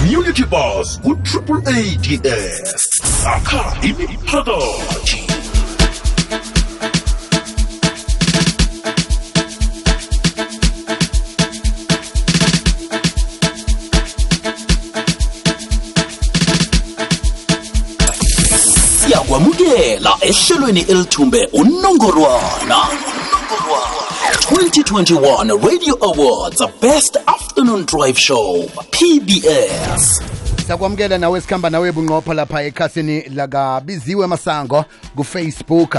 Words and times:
Community 0.00 0.44
Bus 0.48 0.98
고 1.02 1.14
Triple 1.22 1.60
ADS 1.68 2.72
아카 3.26 3.78
이미 3.84 4.06
파다지 4.24 5.26
yakwamukela 19.10 20.16
eshelweni 20.20 20.80
elithumbe 20.88 21.48
unongorwana 21.52 22.78
2021 24.40 25.48
radio 25.62 25.94
awards 26.02 26.62
best 26.80 27.16
afternoon 27.26 27.84
drive 27.86 28.18
show 28.18 28.64
pbs 28.90 30.22
sakwamukela 30.68 31.18
nawe 31.18 31.38
esikhamba 31.38 31.70
nawe 31.70 31.92
bunqopha 31.92 32.34
lapha 32.34 32.62
ekhasini 32.62 33.20
lakabiziwe 33.20 34.26
masango 34.26 34.84
kufacebook. 35.16 35.96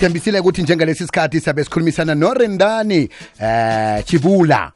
Thembisile 0.00 0.40
ukuthi 0.40 0.62
njengalesi 0.62 1.06
sikhathi 1.06 1.40
sabe 1.40 1.64
sikhulumisana 1.64 2.14
norendani 2.14 3.08
eh 3.40 4.04
chibula 4.04 4.72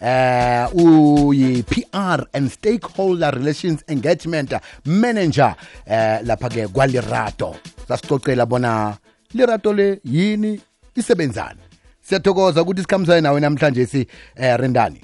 eh 0.00 0.68
uyi-PR 0.74 2.26
and 2.32 2.50
stakeholder 2.50 3.34
relations 3.34 3.84
engagement 3.88 4.54
manager 4.84 5.54
eh 5.86 6.20
lapha 6.24 6.48
ke 6.48 6.68
kwalirato 6.68 7.56
sasicocela 7.88 8.46
bona 8.46 8.96
lirato 9.34 9.72
le 9.72 10.00
yini 10.04 10.60
isebenzani 10.96 11.69
siyathokoza 12.10 12.62
ukuthi 12.62 12.82
sikhambisane 12.82 13.20
nawe 13.20 13.40
namhlanje 13.40 13.86
si 13.86 14.06
eh 14.36 14.56
rendani. 14.58 15.00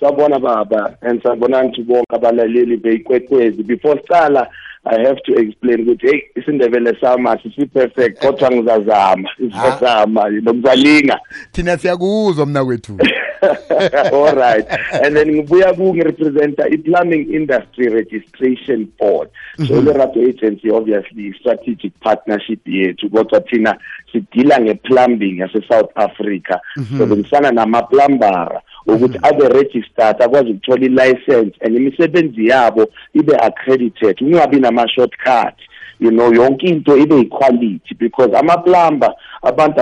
Sabona 0.00 0.38
baba 0.38 0.94
and 1.02 1.22
sabona 1.22 1.62
nthi 1.62 1.82
bonke 1.82 2.16
abalaleli 2.16 2.76
beyikwekwezi 2.76 3.62
before 3.62 4.00
sicala 4.00 4.48
i 4.84 5.06
have 5.06 5.20
to 5.22 5.32
explain 5.34 5.80
ukuthi 5.80 6.06
hey 6.06 6.22
isindebele 6.36 6.96
sama 7.00 7.38
sisi-perfect 7.42 8.18
kodwa 8.18 8.50
ngizazama 8.50 9.28
isizazama 9.38 10.28
nokuzalinga 10.28 11.20
thina 11.52 11.76
siyakuzwa 11.76 12.46
mna 12.46 12.64
kwethu 12.64 12.98
all 14.12 14.34
right. 14.34 14.66
And 14.92 15.16
then 15.16 15.28
ngibuya 15.28 15.76
ku 15.76 15.94
ngirepresenta 15.94 16.66
i-plumbing 16.72 17.34
industry 17.34 17.88
registration 17.88 18.92
board. 18.98 19.30
So 19.66 19.80
lerato 19.82 20.18
agency 20.18 20.70
obviously 20.70 21.32
strategic 21.40 21.98
partnership 22.00 22.60
yethu 22.66 23.10
kodwa 23.10 23.40
thina 23.40 23.78
sidila 24.12 24.60
nge-plumbing 24.60 25.38
yase-south 25.38 25.90
africa. 25.94 26.60
Sebenzisana 26.98 27.50
nama-plumbara 27.52 28.62
ukuthi 28.86 29.18
abe 29.22 29.48
registered 29.48 30.22
akwazi 30.22 30.50
ukuthola 30.50 30.86
i-license 30.86 31.56
and 31.60 31.76
imisebenzi 31.76 32.46
yabo 32.46 32.86
ibe 33.14 33.36
accredited 33.36 34.18
kungabi 34.18 34.60
nama-shortcut. 34.60 35.54
You 36.00 36.10
know 36.10 36.30
yonke 36.30 36.66
into 36.66 36.96
ibe 36.96 37.20
equality 37.20 37.94
because 37.98 38.30
amaplumber 38.30 39.14
abantu 39.42 39.80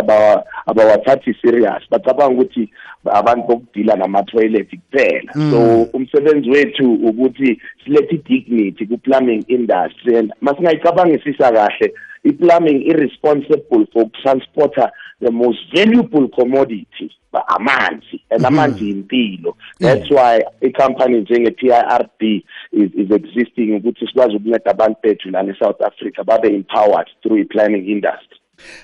abawathathi 0.67 1.35
serious 1.43 1.83
bacabanga 1.91 2.35
ukuthi 2.35 2.71
abantu 3.12 3.47
bokudila 3.47 3.97
nama-toilet 3.97 4.71
kuphela. 4.71 5.33
So 5.51 5.83
umsebenzi 5.93 6.51
wethu 6.51 6.95
ukuthi 6.95 7.61
silethe 7.85 8.15
i-dignity 8.15 8.87
ku-plumbing 8.87 9.45
industry 9.48 10.19
and 10.19 10.33
masingayicabangisisa 10.41 11.53
kahle 11.53 11.93
i-plumbing 12.25 12.83
i-responsible 12.91 13.87
for 13.93 14.03
ukutransporta 14.03 14.91
the 15.21 15.31
most 15.31 15.59
valuable 15.75 16.29
commodity 16.29 17.11
amanzi. 17.48 18.20
And 18.31 18.45
amanzi 18.45 18.91
impilo 18.91 19.57
that's 19.79 20.11
why 20.11 20.43
i-company 20.63 21.20
njenge-PIRB 21.20 22.43
is, 22.73 22.91
is 22.95 23.11
existing 23.11 23.77
ukuthi 23.77 24.07
sikwazi 24.07 24.37
ukunceda 24.37 24.70
abantu 24.70 24.98
bethu 25.03 25.31
lana 25.31 25.53
e-south 25.53 25.81
africa 25.83 26.25
babe 26.25 26.48
empowered 26.48 27.09
through 27.23 27.41
i-planning 27.41 27.89
industry. 27.89 28.39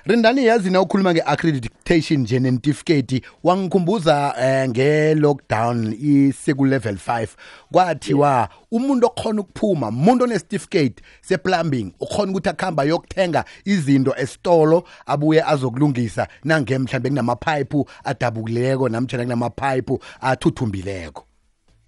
Rindani 0.07 0.47
yazi 0.47 0.71
na 0.71 0.81
ukhuluma 0.81 1.15
nge-accreditation 1.15 2.21
nje 2.21 2.41
nentifiketi 2.41 3.23
wangikhumbuza 3.45 4.35
eh, 4.41 4.69
nge-lockdown 4.69 5.97
iseku-level 6.01 6.95
5 6.95 7.29
kwathiwa 7.73 8.49
umuntu 8.71 9.07
okhona 9.07 9.41
ukuphuma 9.41 9.89
umuntu 9.89 10.25
onesitifiketi 10.25 11.03
se-plumbing 11.21 11.93
ukhona 12.01 12.31
ukuthi 12.31 12.49
akuhamba 12.49 12.85
yokuthenga 12.85 13.45
izinto 13.65 14.15
esitolo 14.17 14.85
abuye 15.07 15.43
azokulungisa 15.45 16.29
nange 16.45 16.79
mhlawumbe 16.79 17.09
kunamaphayiphu 17.09 17.89
adabukileko 18.05 18.89
namtshana 18.89 19.25
kunamaphayiphu 19.25 19.99
athuthumbileko 20.21 21.25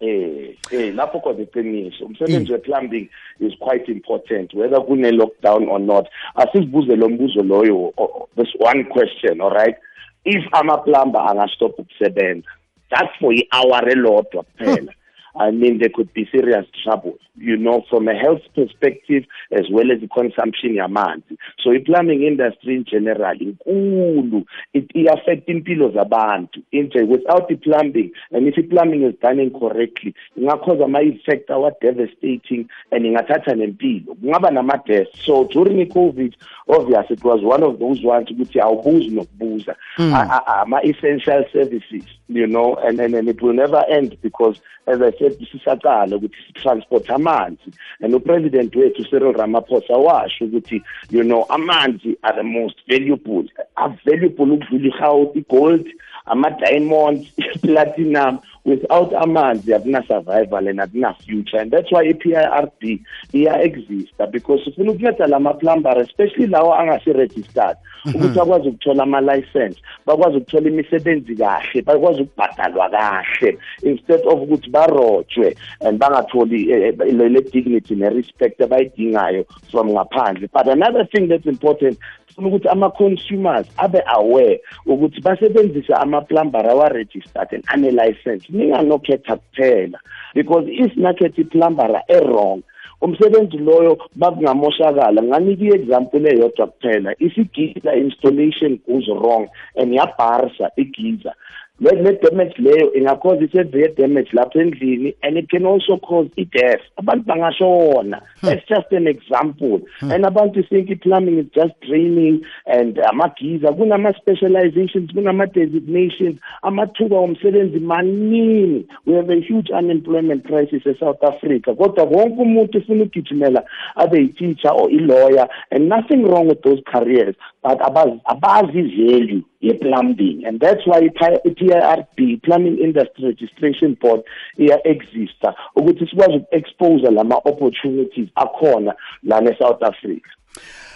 eh 0.01 0.57
eh 0.71 0.95
lapho 0.95 1.21
kodwa 1.21 1.43
iqiniso. 1.43 2.05
Umsebenzi 2.05 2.53
we-plumbing 2.53 3.09
is 3.41 3.53
quite 3.59 3.93
important 3.93 4.55
whether 4.55 4.81
kune-lockdown 4.81 5.69
or 5.69 5.81
not. 5.81 6.07
Asizibuze 6.35 6.97
lo 6.97 7.09
mbuzo 7.09 7.43
loyo 7.43 7.93
this 8.37 8.55
one 8.59 8.85
question 8.85 9.41
all 9.41 9.51
right? 9.51 9.77
If 10.25 10.45
ama-plumber 10.53 11.21
angastop 11.21 11.79
ukusebenza 11.79 12.49
just 12.91 13.19
for 13.21 13.33
i-hour 13.33 13.89
elodwa 13.89 14.43
kuphela. 14.43 14.93
I 15.37 15.51
mean, 15.51 15.79
there 15.79 15.89
could 15.93 16.13
be 16.15 16.29
serious 16.31 16.67
trouble, 16.85 17.19
you 17.37 17.57
know, 17.57 17.85
from 17.91 18.07
a 18.07 18.15
health 18.15 18.43
perspective 18.55 19.25
as 19.51 19.67
well 19.71 19.91
as 19.91 20.01
the 20.01 20.07
consumption 20.07 20.77
yamanzi. 20.77 21.37
So 21.63 21.73
the 21.73 21.81
plumbing 21.81 22.23
industry 22.23 22.77
in 22.77 22.85
general, 22.85 23.35
inkulu, 23.35 24.45
it, 24.73 24.91
affects 24.95 25.49
impilo 25.49 25.93
zabantu. 25.93 26.63
Without 27.09 27.49
the 27.49 27.57
plumbing, 27.57 28.13
and 28.31 28.47
if 28.47 28.55
the 28.55 28.63
plumbing 28.63 29.03
is 29.03 29.15
done 29.21 29.41
incorrectly, 29.41 30.15
ingakhoza 30.39 30.85
ama-effect 30.85 31.51
awa 31.51 31.73
devastating 31.81 32.69
and 32.93 33.05
ingathatha 33.05 33.57
nempilo. 33.57 34.15
Kungaba 34.23 34.53
nama-death. 34.53 35.09
So 35.25 35.45
during 35.49 35.79
the-COVID, 35.79 36.35
obvious, 36.69 37.07
it 37.11 37.25
was 37.25 37.43
one 37.43 37.65
of 37.65 37.79
those 37.81 38.03
ones 38.05 38.29
ukuthi 38.31 38.61
awubuzi 38.61 39.11
nokubuza. 39.11 39.75
Hmm. 39.97 40.15
Ama-essential 40.15 41.45
services, 41.53 42.05
you 42.29 42.47
know, 42.47 42.77
and, 42.77 43.01
and, 43.01 43.15
and 43.15 43.29
it 43.29 43.43
will 43.43 43.53
never 43.53 43.85
end 43.89 44.17
because, 44.23 44.61
as 44.87 45.01
I 45.01 45.11
said, 45.19 45.24
sisaqala 45.31 46.17
ukuthi 46.17 46.37
sitransport 46.47 47.11
amanzi. 47.11 47.73
And 48.01 48.15
upresident 48.15 48.75
wethu 48.75 49.05
Cyril 49.11 49.33
Ramaphosa 49.35 49.97
washo 49.97 50.45
ukuthi 50.49 50.83
you 51.11 51.25
know 51.25 51.45
amanzi 51.51 52.17
are 52.23 52.37
the 52.37 52.43
most 52.43 52.77
valuable 52.89 53.45
are 53.77 53.97
valuable 54.05 54.47
ukudlula 54.47 55.35
igold 55.35 55.87
ama-diamonds 56.27 57.29
platinum 57.63 58.39
without 58.65 59.13
amanzi 59.13 59.75
akuna 59.75 60.03
survival 60.07 60.69
and 60.69 60.81
akuna 60.81 61.15
future 61.25 61.59
and 61.61 61.71
that's 61.71 61.93
why 61.93 62.03
i-PIRB 62.09 63.01
iya-exista 63.33 64.27
because 64.31 64.65
sifuna 64.65 64.93
ukunceda 64.93 65.27
lama-plumber 65.27 65.99
especially 65.99 66.47
lawo 66.47 66.75
angasi-registered 66.75 67.77
mhm. 68.05 68.17
ukuthi 68.17 68.39
bakwazi 68.39 68.69
ukuthola 68.69 69.03
ama-license 69.03 69.81
bakwazi 70.07 70.37
ukuthola 70.37 70.69
imisebenzi 70.69 71.37
kahle 71.37 71.83
bakwazi 71.83 72.23
ukubhadalwa 72.23 72.91
kahle 72.91 73.59
instead 73.83 74.21
of 74.27 74.41
ukuthi 74.41 74.71
barojwe 74.71 75.57
and 75.81 75.99
bangatholi 75.99 76.71
eh, 76.71 76.95
eh, 77.07 77.15
le 77.15 77.41
dignity 77.41 77.95
ne-respect 77.95 78.61
abayidingayo 78.61 79.45
from 79.71 79.91
ngaphandle. 79.91 80.49
But 80.53 80.69
another 80.69 81.07
thing 81.07 81.29
that's 81.29 81.47
important 81.47 81.99
funa 82.35 82.49
ukuthi 82.49 82.69
ama-consumers 82.69 83.67
abe 83.77 84.03
aware 84.07 84.61
ukuthi 84.87 85.21
basebenzisa 85.21 86.01
ama-plumber 86.01 86.67
awa-registered 86.67 87.49
and 87.53 87.65
ane-license 87.67 88.49
ninganokhetha 88.55 89.37
kuphela 89.37 89.99
because 90.35 90.67
if 90.69 90.93
nakhetha 90.97 91.41
i-plumbera 91.43 92.01
e-wrong 92.09 92.63
umsebenzi 93.05 93.59
loyo 93.59 93.99
bakungamoshakala. 94.17 95.23
Nganika 95.23 95.65
i-example 95.65 96.27
eyodwa 96.27 96.67
kuphela 96.67 97.15
if 97.19 97.37
igiza 97.37 97.95
installation 97.95 98.79
goes 98.87 99.09
wrong 99.09 99.49
and 99.77 99.93
yabharsa 99.93 100.71
igiza. 100.77 101.33
Le 101.81 102.19
damage 102.23 102.55
leyo 102.59 102.95
ingakhoza 102.95 103.45
i-severe 103.45 103.95
damage 103.97 104.29
lapha 104.33 104.61
endlini 104.61 105.15
and 105.23 105.37
it 105.37 105.51
can 105.51 105.67
also 105.67 105.97
cause 105.97 106.31
i-death 106.37 106.81
abantu 106.97 107.25
bangashona. 107.27 108.21
Hmm. 108.41 108.47
That's 108.47 108.69
just 108.69 108.93
an 108.93 109.09
example. 109.09 109.81
Hmm. 109.99 110.13
And 110.13 110.25
abantu 110.25 110.69
think 110.69 110.91
i-plumbing 110.91 111.39
is 111.39 111.47
just 111.53 111.75
draining 111.81 112.45
and 112.67 112.97
amagiza 112.97 113.73
kunama-specializations 113.73 115.11
kunama-designations 115.13 116.39
amathuba 116.63 117.17
omsebenzi 117.17 117.81
maningi. 117.81 118.87
We 119.05 119.15
have 119.15 119.31
a 119.31 119.41
huge 119.41 119.71
unemployment 119.71 120.47
crisis 120.47 120.87
e-south 120.87 121.25
africa. 121.25 121.75
Kodwa 121.75 122.05
wonke 122.05 122.43
umuntu 122.43 122.79
ufuna 122.79 123.05
ukugijimela 123.05 123.65
abe 123.97 124.19
yi-teacher 124.19 124.71
or 124.71 124.91
i-lawyer 124.91 125.49
and 125.73 125.89
nothing 125.89 126.23
wrong 126.23 126.47
with 126.47 126.63
those 126.63 126.83
careers 126.93 127.35
but 127.65 127.81
abazi 127.81 128.79
i-value 128.79 129.43
ye-plumbing 129.61 130.45
and 130.47 130.61
that's 130.61 130.87
why 130.87 130.99
i-PIRB 130.99 132.43
Plumbing 132.43 132.79
Industry 132.79 133.25
Registration 133.25 133.97
Board 134.01 134.23
iya-exista 134.59 135.55
ukuthi 135.77 136.07
sikwazi 136.07 136.37
uku-expose 136.37 137.11
lama-opportunities 137.11 138.29
akhona 138.35 138.95
lana 139.23 139.51
e-South 139.51 139.83
Africa. 139.83 140.29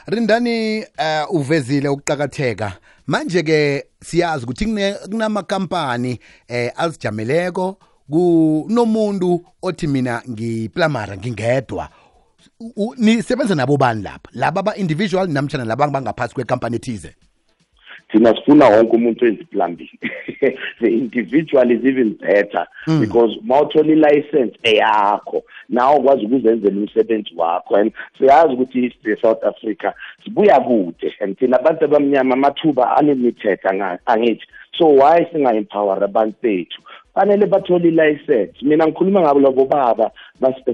Rindani 0.07 0.81
uh, 0.81 1.35
uvezile 1.35 1.89
ukuqakatheka. 1.89 2.73
Manje 3.07 3.43
ke 3.43 3.85
siyazi 4.01 4.45
ukuthi 4.45 4.67
kunamakampani 5.11 6.19
eh 6.49 6.73
azijameleko 6.77 7.77
kunomuntu 8.11 9.41
othi 9.63 9.87
mina 9.87 10.23
ngiplamara 10.31 11.17
ngingedwa. 11.17 11.89
U- 11.89 11.89
u- 11.89 11.98
nisebenza 12.97 13.55
nabo 13.55 13.77
bani 13.77 14.03
lapha? 14.03 14.31
Laba 14.33 14.61
aba-individual 14.61 15.29
namtshana 15.29 15.65
laba 15.65 15.89
bangaphasi 15.89 16.35
kwekampani 16.35 16.77
ethize? 16.77 17.15
Thina 18.13 18.35
sifuna 18.35 18.69
wonke 18.69 18.97
umuntu 18.97 19.25
wenza 19.25 19.45
the 20.81 20.89
individual 20.89 21.71
is 21.71 21.85
even 21.85 22.15
better 22.15 22.67
mm. 22.87 23.01
because 23.01 23.37
i-license 23.75 24.57
eyakho 24.63 25.43
nawe 25.69 25.97
ukwazi 25.97 26.25
ukuzenzela 26.27 26.77
umsebenzi 26.77 27.31
wakho 27.37 27.77
and 27.77 27.93
siyazi 28.19 28.55
ukuthi 28.55 28.79
i-history 28.79 29.11
ye-south 29.15 29.45
africa 29.45 29.93
sibuya 30.25 30.61
kude 30.61 31.15
and 31.21 31.39
thina 31.39 31.61
abantu 31.61 31.85
abamnyama 31.85 32.35
amathuba 32.35 32.97
unlimited 33.01 33.59
angithi. 34.07 34.47
So 34.79 34.87
why 34.87 35.27
singa-empower 35.33 36.05
abantu 36.05 36.37
bethu 36.43 36.83
fanele 37.19 37.47
bathole 37.47 37.89
i-license. 37.89 38.55
Mina 38.63 38.87
ngikhuluma 38.87 39.21
ngabo 39.21 39.41
labo 39.41 39.65
baba 39.65 40.11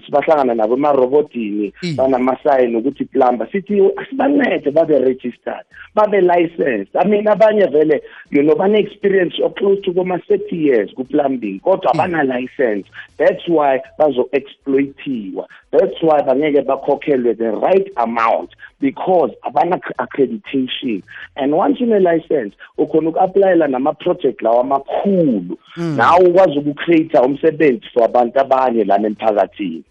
sibahlangana 0.06 0.54
nabo 0.54 0.74
emarobotini 0.76 1.72
Mm. 1.82 1.96
banamasayini 1.96 2.76
ukuthi 2.76 3.04
plumber 3.04 3.48
sithi 3.52 3.80
asibancede 3.96 4.70
babe 4.70 4.98
registered 4.98 5.64
babe 5.94 6.20
licensed. 6.20 6.96
I 6.96 7.08
mean 7.08 7.24
abanye 7.26 7.66
vele 7.72 8.00
you 8.30 8.42
know 8.42 8.54
bane-experience 8.54 9.34
of 9.42 9.54
close 9.54 9.80
to 9.84 9.92
koma-thirty 9.94 10.56
years 10.56 10.90
ku-plumbing 10.94 11.60
kodwa 11.60 11.94
abana-license 11.94 12.86
that's 13.16 13.48
why 13.48 13.80
bazo-exploitiwa. 13.98 15.46
That's 15.72 16.02
why 16.02 16.20
bangeke 16.22 16.62
bakhokhelwe 16.62 17.36
the 17.38 17.50
right 17.52 17.88
amount. 17.96 18.50
Because 18.84 19.32
abana-accreditation 19.42 21.02
and 21.36 21.52
once 21.54 21.80
une-license 21.80 22.54
ukhona 22.78 23.08
uku-aplayela 23.10 23.68
nama-project 23.68 24.42
lawa 24.42 24.60
amakhulu. 24.60 25.58
Nawe 25.76 26.28
ukwazi 26.28 26.58
ukucreate 26.58 27.18
umsebenzi 27.18 27.86
for 27.94 28.04
abantu 28.04 28.40
abanye 28.40 28.84
lana 28.84 29.06
emphakathini. 29.08 29.84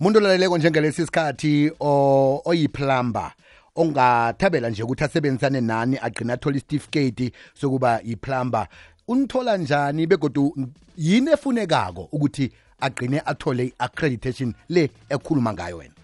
Umuntu 0.00 0.18
olaleleko 0.18 0.58
njengalesi 0.58 1.06
sikhathi 1.06 1.72
o- 1.80 2.42
oyiplumber 2.44 3.32
ongathabela 3.76 4.70
nje 4.70 4.82
ukuthi 4.82 5.04
asebenzisane 5.04 5.60
nani 5.60 5.98
agcina 6.02 6.32
athola 6.32 6.56
isitifiketi 6.56 7.32
sokuba 7.54 8.00
yiplumber. 8.04 8.66
Unithola 9.08 9.56
njani 9.56 10.06
begodu 10.06 10.54
yini 10.96 11.30
efunekako 11.30 12.08
ukuthi 12.12 12.52
agcine 12.80 13.22
athole 13.26 13.64
i-accreditation 13.64 14.54
le 14.68 14.90
ekhuluma 15.10 15.52
ngayo 15.52 15.76
wena? 15.76 15.94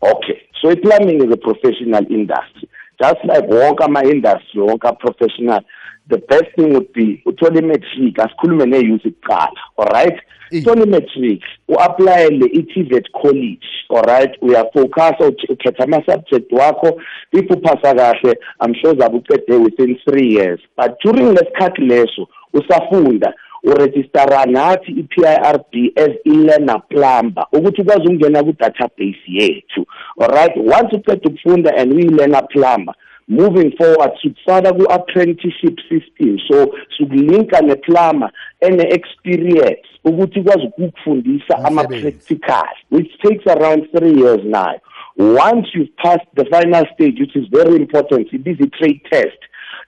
Okay, 0.00 0.36
so 0.60 0.74
plumbing 0.76 1.22
is 1.24 1.32
a 1.32 1.36
professional 1.36 2.04
industry. 2.10 2.68
Just 3.00 3.24
like 3.24 3.44
wonke 3.44 3.84
ama-industry, 3.84 4.60
wonke 4.60 4.88
a-professional, 4.88 5.60
the 6.08 6.18
best 6.18 6.46
thing 6.56 6.72
would 6.72 6.92
be 6.92 7.22
uthole 7.26 7.56
i-matric, 7.56 8.14
asikhulume 8.16 8.66
ne-youth 8.66 9.02
kuqala, 9.02 9.50
alright? 9.78 10.18
Mm. 10.52 10.62
Uthole 10.62 10.82
i-matric, 10.82 11.42
u-aplayele 11.68 12.46
i-TVET 12.58 13.06
college, 13.22 13.66
alright? 13.90 14.30
Uyafocusa, 14.42 15.28
uch- 15.28 15.48
ukhetha 15.48 15.84
ama-subject 15.84 16.50
wakho, 16.52 17.00
if 17.32 17.50
uphasa 17.50 17.94
kahle, 17.94 18.34
I'm 18.60 18.74
sure 18.74 18.94
zabe 18.94 19.22
uqede 19.22 19.62
within 19.62 19.96
three 20.08 20.32
years. 20.32 20.60
But 20.76 20.98
during 21.04 21.36
lesikhathi 21.36 21.82
leso, 21.88 22.26
usafunda, 22.52 23.32
uregistara 23.64 24.44
nathi 24.46 24.92
i-PIRB 24.92 25.92
as 25.96 26.10
i-learner 26.24 26.82
plumber 26.88 27.46
ukuthi 27.52 27.82
ukwazi 27.82 28.02
ukungena 28.02 28.42
ku-database 28.42 29.22
yethu 29.26 29.86
alright 30.20 30.56
once 30.56 30.92
uqeda 30.92 31.28
ukufunda 31.28 31.70
and 31.76 31.92
uyi-learner 31.92 32.48
plumber 32.52 32.94
moving 33.28 33.70
forward 33.76 34.10
sikufaka 34.22 34.72
ku-apprenticeship 34.72 35.76
system. 35.88 36.38
So 36.50 36.74
sikulinka 36.98 37.60
ne-plumber 37.60 38.30
ene-experience 38.60 39.88
ukuthi 40.04 40.40
ikwazi 40.40 40.66
ukukufundisa 40.66 41.64
ama-practical 41.64 42.68
which 42.90 43.10
takes 43.22 43.46
around 43.46 43.88
three 43.96 44.14
years 44.14 44.40
now. 44.44 44.74
Once 45.16 45.66
you've 45.74 45.96
passed 45.96 46.28
the 46.36 46.44
final 46.44 46.86
stage 46.94 47.20
which 47.20 47.36
is 47.36 47.44
very 47.50 47.76
important 47.76 48.32
ibiza 48.32 48.64
i-trade 48.64 49.00
test 49.10 49.38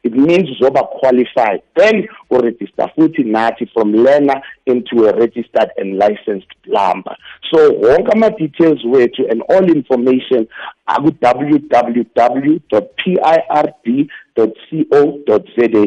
it 0.02 0.12
means 0.14 0.49
uzoba 0.50 0.82
qualified. 0.99 1.62
Then 1.76 2.08
uregister 2.31 2.91
futhi 2.97 3.25
nathi 3.25 3.70
from 3.73 3.93
learner 3.93 4.43
into 4.67 5.06
a 5.06 5.12
registered 5.17 5.70
and 5.76 5.99
licensed 5.99 6.49
plumber. 6.64 7.17
So 7.52 7.70
wonke 7.73 8.12
ama-details 8.14 8.82
wethu 8.85 9.31
and 9.31 9.43
all 9.43 9.64
information 9.70 10.49
aku-www 10.87 12.61
pird 12.97 13.75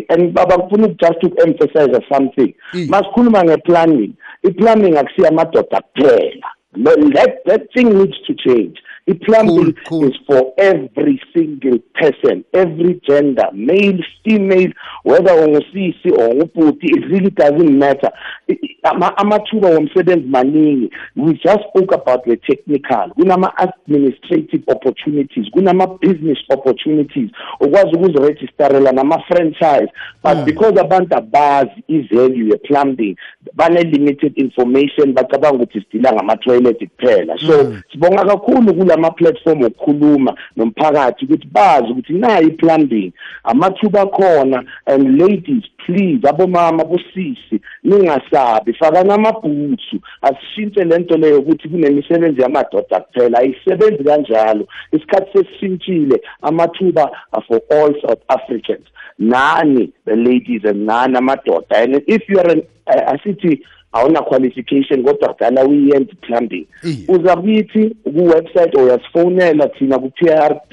and 0.09 0.33
baba 0.33 0.57
ngifuna 0.57 0.87
just 0.99 1.19
to 1.21 1.31
emphasize 1.45 1.89
something 2.11 2.53
Mm. 2.73 2.89
masikhuluma 2.89 3.43
nge-plumbing. 3.43 4.13
I-plumbing 4.43 4.97
akusiyo 4.97 5.27
amadoda 5.27 5.81
kuphela. 5.81 6.47
That, 6.75 7.43
that 7.45 7.61
thing 7.73 7.89
needs 7.97 8.17
to 8.27 8.33
change 8.33 8.81
i-plumbing 9.07 9.73
Cool, 9.73 9.73
cool. 10.01 10.09
is 10.09 10.15
for 10.27 10.53
every 10.57 11.21
single 11.33 11.79
person 11.93 12.43
every 12.53 13.01
gender 13.07 13.47
male 13.53 13.99
female 14.23 14.71
whether 15.03 15.33
ungusisi 15.45 16.09
or 16.11 16.35
ngubhuti 16.35 16.87
it 16.87 17.05
really 17.11 17.29
doesn't 17.29 17.71
matter 17.77 18.11
I- 18.49 18.53
I- 18.63 18.77
ama- 18.83 19.17
amathuba 19.17 19.69
womsebenzi 19.69 20.27
maningi 20.27 20.89
we 21.15 21.33
just 21.33 21.59
spoke 21.69 21.95
about 21.95 22.23
the 22.25 22.37
technical 22.37 23.09
kunama-administrative 23.15 24.63
opportunities 24.67 25.49
kunama-business 25.51 26.37
opportunities 26.49 27.29
ukwazi 27.59 27.95
ukuziregistarela 27.95 28.91
nama-franchise 28.91 29.87
but 30.23 30.33
Mm. 30.37 30.45
because 30.45 30.79
abantu 30.81 31.15
abazi 31.17 31.71
i-value 31.87 32.47
ye-plumbing 32.49 33.15
bane-limited 33.53 34.33
information 34.35 35.13
bacabanga 35.13 35.55
ukuthi 35.55 35.81
sidila 35.81 36.13
ngama-toilet 36.13 36.87
kuphela 36.89 37.37
so 37.37 37.63
Mm. 37.63 37.81
sibonga 37.91 38.25
kakhulu 38.25 38.61
kulama 38.93 39.11
platform 39.11 39.63
okukhuluma 39.63 40.37
nomphakathi 40.55 41.25
ukuthi 41.25 41.47
bazi 41.51 41.91
ukuthi 41.91 42.13
nayi 42.13 42.47
i-plumbing 42.47 43.11
amathuba 43.43 44.01
akhona 44.01 44.63
and 44.85 45.21
ladies 45.21 45.63
please 45.85 46.27
abomama 46.27 46.83
bosisi 46.83 47.61
ningasabi 47.83 48.73
fakani 48.73 49.11
amabhutsu. 49.11 49.99
Asishintshe 50.21 50.83
lento 50.83 51.17
leyo 51.17 51.39
ukuthi 51.39 51.69
kunemisebenzi 51.69 52.41
yamadoda 52.41 52.99
kuphela 52.99 53.39
ayisebenzi 53.39 54.03
kanjalo. 54.03 54.67
Isikhathi 54.91 55.31
sesishintshile 55.33 56.21
amathuba 56.41 57.11
are 57.31 57.43
for 57.47 57.61
all 57.71 57.93
south 58.01 58.21
africans. 58.29 58.87
Nani 59.19 59.93
the 60.05 60.15
ladies 60.15 60.61
and 60.63 60.85
nani 60.85 61.15
amadoda. 61.15 61.83
And 61.83 62.01
if 62.07 62.29
you 62.29 62.39
are 62.39 62.49
an 62.49 62.61
uh, 62.87 63.13
asithi 63.13 63.61
awuna 63.93 64.21
qualification 64.21 65.03
kodwa 65.03 65.35
dala 65.39 65.65
uyenza 65.65 66.13
plumbing 66.21 66.67
uza 67.07 67.35
kithi 67.35 67.95
ku-website 68.03 68.77
or 68.77 68.83
uyasifonela 68.83 69.67
thina 69.67 69.99
ku-PRB 69.99 70.71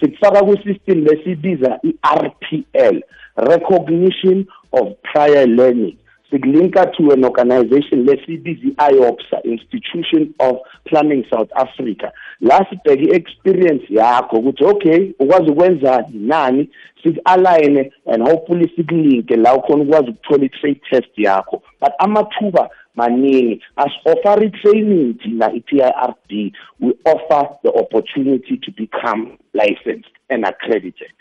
sikufaka 0.00 0.44
ku-system 0.44 1.04
lesibiza 1.04 1.78
i-RPL 1.82 3.02
recognition 3.36 4.46
of 4.72 4.88
prior 5.12 5.46
learning 5.46 5.96
sikulinka 6.32 6.86
to 6.96 7.10
an 7.10 7.24
organization 7.24 8.06
let's 8.06 8.22
lesibiza 8.22 8.62
the 8.62 8.74
IOPSA, 8.78 9.44
Institution 9.44 10.34
of 10.40 10.56
Planning 10.86 11.24
South 11.30 11.50
Africa. 11.56 12.12
La 12.40 12.66
sibheke 12.70 13.04
i-experience 13.04 13.84
yakho 13.88 14.36
ukuthi 14.36 14.64
okay 14.64 15.12
ukwazi 15.18 15.50
ukwenzani 15.50 16.06
nani 16.12 16.68
siku-align 17.02 17.90
and 18.06 18.28
hopefully 18.28 18.72
sikulinke 18.76 19.36
la 19.36 19.54
ukhona 19.56 19.82
ukwazi 19.82 20.10
ukuthola 20.10 20.44
i-trade 20.44 20.80
test 20.90 21.18
yakho. 21.18 21.62
But 21.80 21.92
amathuba 21.98 22.70
maningi 22.94 23.62
as-offer 23.76 24.44
i-training 24.44 25.14
thina 25.14 25.52
i-PIRD 25.52 26.52
we 26.80 26.94
offer 27.04 27.48
the 27.62 27.70
opportunity 27.70 28.56
to 28.56 28.70
become 28.70 29.38
licensed 29.54 30.12
and 30.30 30.44
accredited 30.44 31.12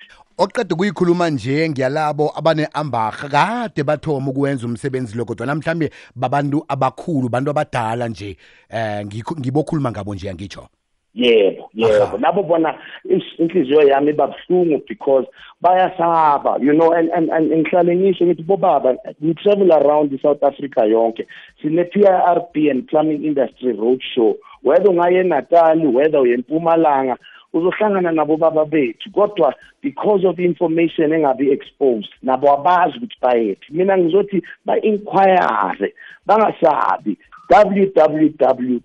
oqeda 0.43 0.75
ukuyikhuluma 0.75 1.29
nje 1.29 1.69
ngiyalabo 1.69 2.31
abane-ambarha 2.35 3.29
kade 3.29 3.83
bathoma 3.83 4.31
ukwenza 4.31 4.67
umsebenzi 4.67 5.17
lo 5.17 5.25
kodwa 5.25 5.45
namhlawumbe 5.47 5.89
babantu 6.15 6.65
abakhulu 6.67 7.29
bantu 7.29 7.49
abadala 7.51 8.07
nje 8.07 8.37
eh 8.69 9.05
ngikho- 9.05 9.39
ngibokhuluma 9.39 9.91
ngabo 9.91 10.15
nje 10.15 10.29
angitsho. 10.29 10.67
Yebo 11.13 11.69
yebo. 11.73 12.03
Aha. 12.03 12.17
labo 12.21 12.43
bona 12.43 12.75
ish- 13.05 13.35
inhliziyo 13.39 13.81
yami 13.81 14.09
iba 14.09 14.27
buhlungu 14.27 14.81
because 14.87 15.27
bayasaba 15.61 16.57
you 16.61 16.73
know 16.73 16.93
and 16.93 17.09
and 17.11 17.29
and 17.31 17.51
ngihlale 17.51 17.95
ngisho 17.95 18.25
ngithi 18.25 18.43
bobaba 18.43 18.95
we 19.21 19.33
travel 19.33 19.71
around 19.73 20.13
i-south 20.13 20.43
africa 20.43 20.81
yonke 20.87 21.27
sine-PIRB 21.61 22.55
and 22.71 22.87
plumbing 22.87 23.25
industry 23.25 23.73
road 23.73 24.01
show 24.15 24.37
whether 24.63 24.89
ungaye 24.89 25.19
enatali 25.19 25.87
whether 25.87 26.19
uye 26.21 26.33
empumalanga 26.33 27.17
uzohlangana 27.53 28.11
nabo 28.11 28.37
baba 28.37 28.65
bethu 28.65 29.11
kodwa 29.11 29.53
because 29.81 30.27
of 30.27 30.39
information 30.39 31.13
engabi 31.13 31.51
exposed 31.51 32.13
nabo 32.23 32.53
abazi 32.53 32.97
ukuthi 32.97 33.17
bayephi. 33.21 33.73
Mina 33.73 33.97
ngizothi 33.97 34.43
ba-inquire 34.65 35.93
bangasabi 36.25 37.17
www.pird.co.za 37.51 38.77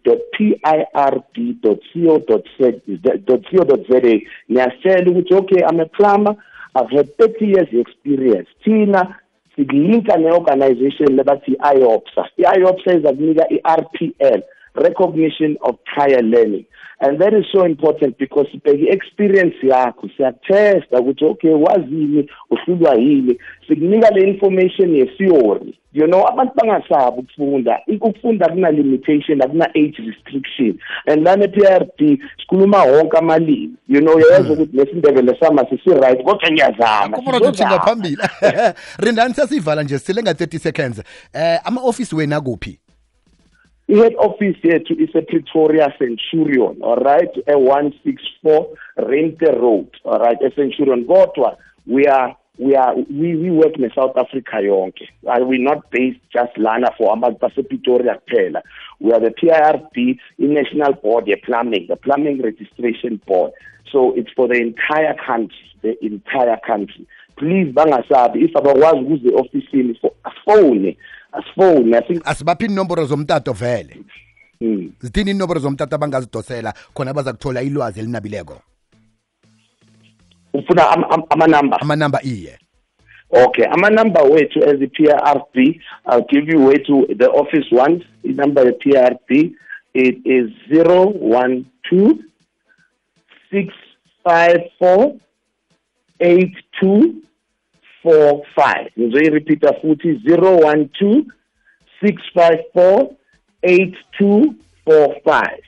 ngiyasitshela 4.50 5.10
ukuthi 5.10 5.34
okay 5.34 5.62
I'm 5.64 5.80
a 5.80 5.86
plumber 5.86 6.36
I've 6.74 6.90
had 6.90 7.16
30 7.16 7.46
years 7.46 7.68
experience. 7.72 8.48
Thina 8.64 9.16
sikulinka 9.56 10.16
ne-organization 10.16 11.16
lebathi 11.16 11.52
i-iopsa 11.52 12.28
i-iopsa 12.38 12.94
izakunika 12.94 13.48
i-rpl 13.48 14.40
recognition 14.76 15.56
of 15.62 15.76
prior 15.84 16.22
learning. 16.22 16.66
And 17.00 17.20
that 17.20 17.34
is 17.34 17.44
so 17.52 17.64
important 17.64 18.16
because 18.18 18.46
sibheke 18.52 18.82
i-experience 18.82 19.56
yakho 19.62 20.08
siyatesta 20.16 21.00
ukuthi 21.00 21.24
okay 21.24 21.54
wazini 21.54 22.30
uhlulwa 22.50 22.94
yini? 22.94 23.38
Sikunika 23.68 24.10
le 24.10 24.28
information 24.28 24.96
ye-theory 24.96 25.78
you 25.96 26.06
know 26.06 26.28
abantu 26.28 26.52
bangasabi 26.54 27.20
ukufunda. 27.20 27.80
Ukufunda 27.88 28.48
kuna 28.48 28.70
limitation 28.70 29.42
akuna 29.42 29.68
age 29.74 29.96
restriction. 29.98 30.78
And 31.06 31.24
lana 31.24 31.44
e-P 31.44 31.66
R 31.66 31.86
D 31.98 32.18
sikhuluma 32.40 32.82
wonke 32.82 33.18
amalimi. 33.18 33.74
You 33.88 34.00
know 34.00 34.14
uyayeza 34.14 34.52
ukuthi 34.52 34.76
lesindebele 34.76 35.36
sama 35.40 35.66
sisi 35.70 35.90
right 35.90 36.22
kodwa 36.24 36.50
ngiyazama. 36.52 37.16
Kumele 37.16 38.16
rindani 39.04 39.34
sesiyivala 39.34 39.82
nje 39.82 39.98
sile 39.98 40.22
nga 40.22 40.32
30 40.32 40.58
seconds. 40.58 40.98
Um 41.34 41.58
ama-ofisi 41.64 42.16
wena 42.16 42.40
kuphi 42.40 42.78
i-head 43.88 44.14
office 44.18 44.56
here 44.62 44.78
to, 44.80 44.94
yethu 44.94 45.08
ise-pretoria 45.08 45.94
centurion 45.98 46.82
alright 46.82 47.36
e-164 47.36 48.66
rente 48.96 49.50
road 49.60 49.88
alright 50.04 50.38
e-centurion 50.42 51.04
kodwa 51.04 51.56
we 51.86 52.06
are 52.06 52.36
we 52.58 52.74
are 52.74 52.94
we, 52.94 53.36
we 53.36 53.50
work 53.50 53.78
ne-south 53.78 54.16
africa 54.16 54.56
yonke. 54.62 55.08
Uh, 55.26 55.44
we're 55.44 55.62
not 55.62 55.90
based 55.90 56.20
just 56.32 56.56
lana 56.56 56.90
for 56.96 57.14
basepretoria 57.16 58.18
kuphela. 58.28 58.62
We 58.98 59.12
are 59.12 59.20
the 59.20 59.30
PIRB 59.30 60.18
i-national 60.40 60.94
board 60.94 61.28
ye-plumbing 61.28 61.86
the 61.88 61.96
plumbing 61.96 62.40
registration 62.42 63.20
board. 63.26 63.52
So 63.92 64.14
it's 64.16 64.30
for 64.34 64.48
the 64.48 64.54
entire 64.54 65.14
country 65.14 65.66
the 65.82 66.04
entire 66.04 66.58
country. 66.66 67.06
Please 67.36 67.72
bangasabi 67.72 68.44
if 68.44 68.56
abakwazi 68.56 69.00
ukuze 69.00 69.34
ofisini 69.34 70.00
phone 70.44 70.96
asifone 71.36 72.02
asibaphi 72.24 72.64
inomboro 72.64 73.04
zomtato 73.06 73.52
vele. 73.52 73.96
Mm. 74.60 74.92
zithini 75.00 75.30
inomboro 75.30 75.60
zomtato 75.60 75.94
abangazidosela 75.94 76.74
khona 76.94 77.14
baza 77.14 77.32
kuthola 77.32 77.62
ilwazi 77.62 78.00
elinabileko? 78.00 78.60
Ufuna 80.54 80.90
amanamba? 81.30 81.80
Amanamba 81.80 82.22
iye. 82.22 82.58
Okay 83.30 83.64
amanamba 83.70 84.22
wethu 84.22 84.64
as 84.64 84.80
i-PRB 84.80 85.56
I'll 86.06 86.26
give 86.30 86.52
you 86.52 86.66
wethu 86.66 87.06
the 87.18 87.28
office 87.28 87.66
one. 87.72 88.04
Inumber 88.24 88.64
ye-PRB 88.66 89.54
it 89.94 90.16
is 90.24 90.50
012 90.70 92.18
654 93.50 95.16
82 96.20 97.14
four 98.06 98.42
five. 98.54 98.90
Ngizoyirepeata 98.98 99.72
futhi 99.80 100.20
zero 100.28 100.56
one 100.56 100.88
two 100.98 101.26
six 102.00 102.22
five 102.34 102.58
four 102.72 103.10
eight 103.62 103.94
two 104.18 104.54
four 104.84 105.16
five. 105.24 105.62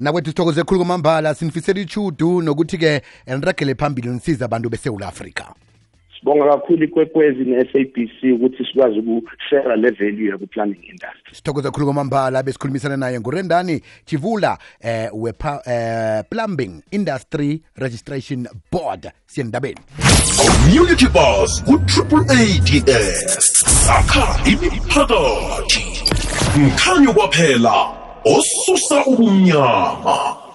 Nakwethu 0.00 0.30
sithokoze 0.30 0.62
khulu 0.64 0.80
kwamambala 0.80 1.34
sinifisela 1.34 1.80
ichudu 1.80 2.42
nokuthi-ke 2.42 3.02
eniragele 3.26 3.74
phambili 3.74 4.08
nisiza 4.08 4.44
abantu 4.44 4.68
besewula 4.70 5.08
afrika 5.08 5.54
sibonga 6.18 6.50
kakhulu 6.50 6.84
ikwekwezi 6.84 7.44
ne-sabc 7.44 8.34
ukuthi 8.34 8.64
sikwazi 8.64 8.98
ukushera 8.98 9.76
le 9.76 9.90
value 9.90 10.30
yaku-planning 10.30 10.84
industry. 10.84 11.32
Sithokoza 11.34 11.70
khulu 11.70 11.86
kwamambala 11.86 12.42
besikhulumisana 12.42 12.96
naye 12.96 13.20
ngurendani 13.20 13.82
chivula 14.04 14.58
eh, 14.80 15.10
we 15.14 15.32
eh, 15.66 16.24
plumbing 16.30 16.82
industry 16.90 17.62
registration 17.76 18.46
board. 18.72 19.10
Siyendabeni. 19.26 19.80
Community 20.36 21.06
bus 21.06 21.62
ku-triple 21.64 22.24
ads 22.30 23.52
sakha 23.86 24.40
imiphakathi. 24.50 25.84
Mkhanyo 26.58 27.12
kwaphela 27.12 28.06
osusa 28.24 29.06
ubumnyama 29.06 30.45